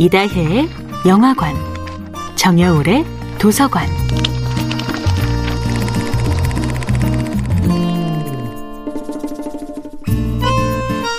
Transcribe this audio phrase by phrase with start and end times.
[0.00, 0.68] 이다혜의
[1.06, 1.56] 영화관,
[2.36, 3.04] 정여울의
[3.40, 3.88] 도서관.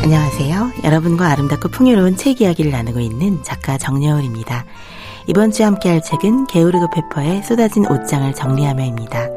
[0.01, 0.71] 안녕하세요.
[0.85, 4.63] 여러분과 아름답고 풍요로운 책 이야기를 나누고 있는 작가 정여울입니다.
[5.27, 9.27] 이번 주에 함께할 책은 게오르그 페퍼의 쏟아진 옷장을 정리하며입니다.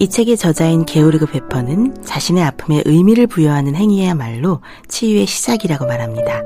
[0.00, 6.42] 이 책의 저자인 게오르그 페퍼는 자신의 아픔에 의미를 부여하는 행위야말로 치유의 시작이라고 말합니다.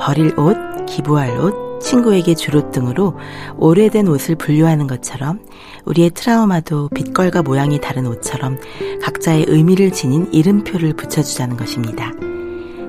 [0.00, 3.18] 버릴 옷, 기부할 옷, 친구에게 줄옷 등으로
[3.58, 5.40] 오래된 옷을 분류하는 것처럼
[5.84, 8.58] 우리의 트라우마도 빛깔과 모양이 다른 옷처럼
[9.02, 12.12] 각자의 의미를 지닌 이름표를 붙여주자는 것입니다.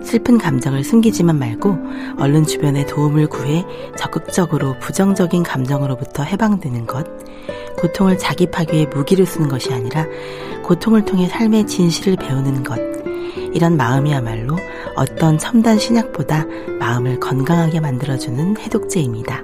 [0.04, 1.78] 슬픈 감정을 숨기지만 말고
[2.18, 3.66] 얼른 주변의 도움을 구해
[3.98, 7.06] 적극적으로 부정적인 감정으로부터 해방되는 것,
[7.78, 10.06] 고통을 자기 파괴에 무기를 쓰는 것이 아니라
[10.64, 12.80] 고통을 통해 삶의 진실을 배우는 것,
[13.54, 14.58] 이런 마음이야말로
[14.96, 16.46] 어떤 첨단 신약보다
[16.80, 19.44] 마음을 건강하게 만들어주는 해독제입니다.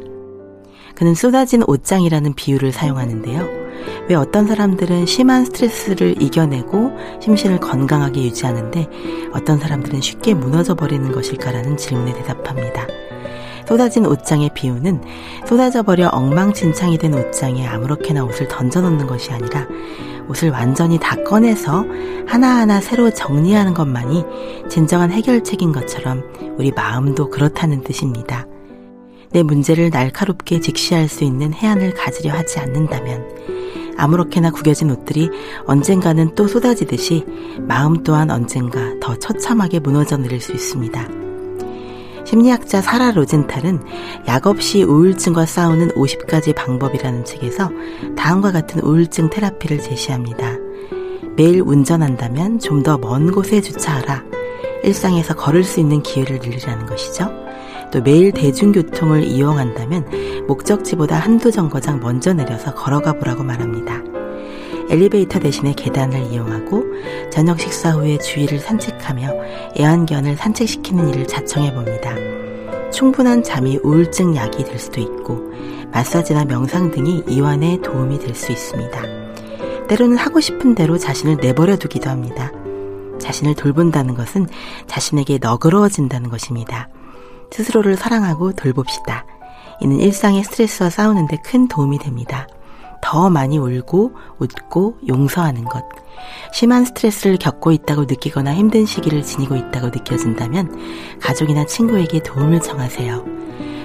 [0.95, 3.67] 그는 쏟아진 옷장이라는 비유를 사용하는데요.
[4.09, 8.87] 왜 어떤 사람들은 심한 스트레스를 이겨내고 심신을 건강하게 유지하는데
[9.33, 12.87] 어떤 사람들은 쉽게 무너져 버리는 것일까라는 질문에 대답합니다.
[13.67, 15.03] 쏟아진 옷장의 비유는
[15.45, 19.67] 쏟아져 버려 엉망진창이 된 옷장에 아무렇게나 옷을 던져놓는 것이 아니라
[20.29, 21.85] 옷을 완전히 다 꺼내서
[22.27, 24.23] 하나하나 새로 정리하는 것만이
[24.69, 26.23] 진정한 해결책인 것처럼
[26.57, 28.45] 우리 마음도 그렇다는 뜻입니다.
[29.31, 33.27] 내 문제를 날카롭게 직시할 수 있는 해안을 가지려 하지 않는다면
[33.97, 35.29] 아무렇게나 구겨진 옷들이
[35.65, 37.25] 언젠가는 또 쏟아지듯이
[37.61, 41.26] 마음 또한 언젠가 더 처참하게 무너져 내릴 수 있습니다.
[42.27, 43.79] 심리학자 사라 로젠탈은
[44.27, 47.71] 약 없이 우울증과 싸우는 50가지 방법이라는 책에서
[48.17, 50.57] 다음과 같은 우울증 테라피를 제시합니다.
[51.37, 54.25] 매일 운전한다면 좀 더 먼 곳에 주차하라.
[54.83, 57.31] 일상에서 걸을 수 있는 기회를 늘리라는 것이죠.
[57.93, 64.01] 또 매일 대중교통을 이용한다면 목적지보다 한두 정거장 먼저 내려서 걸어가 보라고 말합니다.
[64.89, 66.83] 엘리베이터 대신에 계단을 이용하고
[67.29, 69.33] 저녁 식사 후에 주위를 산책하며
[69.79, 72.15] 애완견을 산책시키는 일을 자청해 봅니다.
[72.91, 75.41] 충분한 잠이 우울증 약이 될 수도 있고
[75.91, 79.01] 마사지나 명상 등이 이완에 도움이 될 수 있습니다.
[79.87, 82.51] 때로는 하고 싶은 대로 자신을 내버려 두기도 합니다.
[83.19, 84.47] 자신을 돌본다는 것은
[84.87, 86.89] 자신에게 너그러워진다는 것입니다.
[87.51, 89.25] 스스로를 사랑하고 돌봅시다.
[89.81, 92.47] 이는 일상의 스트레스와 싸우는데 큰 도움이 됩니다.
[93.07, 95.85] 더 많이 울고 웃고 용서하는 것.
[96.51, 103.23] 심한 스트레스를 겪고 있다고 느끼거나 힘든 시기를 지니고 있다고 느껴진다면 가족이나 친구에게 도움을 청하세요.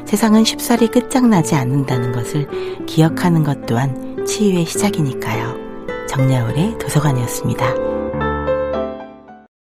[0.07, 2.49] 세상은 쉽사리 끝장나지 않는다는 것을
[2.87, 5.55] 기억하는 것 또한 치유의 시작이니까요.
[6.09, 7.92] 정야울의 도서관이었습니다.